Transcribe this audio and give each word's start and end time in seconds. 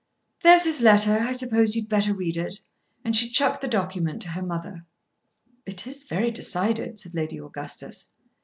"There's 0.41 0.63
his 0.63 0.81
letter. 0.81 1.19
I 1.19 1.31
suppose 1.31 1.75
you 1.75 1.83
had 1.83 1.89
better 1.89 2.11
read 2.11 2.35
it." 2.35 2.59
And 3.05 3.15
she 3.15 3.29
chucked 3.29 3.61
the 3.61 3.67
document 3.67 4.19
to 4.23 4.29
her 4.29 4.41
mother. 4.41 4.83
"It 5.67 5.85
is 5.85 6.05
very 6.05 6.31
decided," 6.31 6.97
said 6.97 7.13
Lady 7.13 7.39
Augustus. 7.39 8.09